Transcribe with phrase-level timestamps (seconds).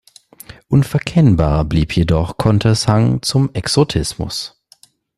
[0.67, 4.59] Unverkennbar blieb jedoch Contes Hang zum Exotismus.